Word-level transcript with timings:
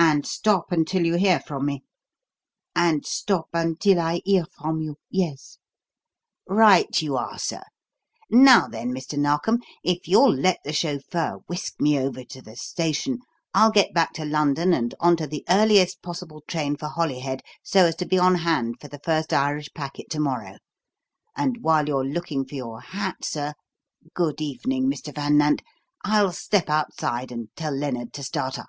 "And 0.00 0.24
stop 0.24 0.70
until 0.72 1.04
you 1.04 1.16
hear 1.16 1.38
from 1.40 1.66
me?" 1.66 1.84
"And 2.74 3.04
stop 3.04 3.48
until 3.52 4.00
I 4.00 4.22
hear 4.24 4.46
from 4.46 4.80
you 4.80 4.96
yes." 5.10 5.58
"Right 6.46 7.00
you 7.02 7.16
are, 7.16 7.38
sir. 7.38 7.62
Now 8.30 8.68
then, 8.68 8.90
Mr. 8.94 9.18
Narkom, 9.18 9.58
if 9.82 10.06
you'll 10.08 10.32
let 10.34 10.60
the 10.64 10.72
chauffeur 10.72 11.40
whisk 11.48 11.80
me 11.80 11.98
over 11.98 12.24
to 12.24 12.40
the 12.40 12.56
station, 12.56 13.18
I'll 13.52 13.72
get 13.72 13.92
back 13.92 14.14
to 14.14 14.24
London 14.24 14.72
and 14.72 14.94
on 15.00 15.16
to 15.16 15.26
the 15.26 15.44
earliest 15.48 16.00
possible 16.00 16.42
train 16.46 16.76
for 16.76 16.86
Holyhead 16.86 17.42
so 17.62 17.84
as 17.84 17.96
to 17.96 18.06
be 18.06 18.18
on 18.18 18.36
hand 18.36 18.76
for 18.80 18.88
the 18.88 19.00
first 19.00 19.32
Irish 19.32 19.68
packet 19.74 20.08
to 20.10 20.20
morrow. 20.20 20.58
And 21.36 21.58
while 21.60 21.88
you're 21.88 22.04
looking 22.06 22.46
for 22.46 22.54
your 22.54 22.80
hat, 22.80 23.24
sir 23.24 23.52
good 24.14 24.40
evening, 24.40 24.86
Mr. 24.88 25.12
Van 25.14 25.36
Nant 25.36 25.60
I'll 26.04 26.32
step 26.32 26.70
outside 26.70 27.30
and 27.32 27.48
tell 27.56 27.72
Lennard 27.74 28.12
to 28.14 28.22
start 28.22 28.58
up." 28.58 28.68